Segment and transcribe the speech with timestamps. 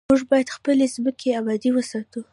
[0.09, 2.19] موږ باید خپلې ځمکې ابادې وساتو.